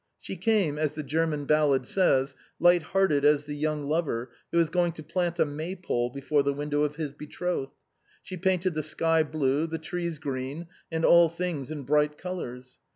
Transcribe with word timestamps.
She 0.19 0.35
came, 0.35 0.79
as 0.79 0.93
the 0.93 1.03
German 1.03 1.45
ballad 1.45 1.85
says, 1.85 2.33
light 2.59 2.81
hearted 2.81 3.23
as 3.23 3.45
the 3.45 3.53
young 3.55 3.83
lover 3.83 4.31
who 4.51 4.57
is 4.57 4.71
going 4.71 4.93
to 4.93 5.03
plant 5.03 5.37
a 5.37 5.45
maypole 5.45 6.09
before 6.09 6.41
the 6.41 6.55
window 6.55 6.81
of 6.81 6.95
his 6.95 7.11
betrothed. 7.11 7.75
She 8.23 8.35
painted 8.35 8.73
the 8.73 8.81
sky 8.81 9.21
blue, 9.21 9.67
the 9.67 9.77
trees 9.77 10.17
green, 10.17 10.65
and 10.91 11.05
all 11.05 11.29
things 11.29 11.69
in 11.69 11.83
bright 11.83 12.17
colors. 12.17 12.79